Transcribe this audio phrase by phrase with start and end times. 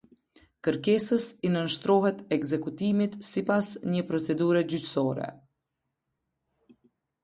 [0.67, 5.33] Kërkesës, i nënshtrohet ekzekutimit sipas një procedure gjyqësore.